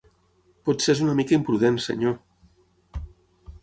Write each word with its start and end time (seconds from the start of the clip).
Potser 0.69 0.95
és 0.95 1.03
una 1.09 1.15
mica 1.21 1.37
imprudent, 1.39 1.79
senyor. 1.87 2.19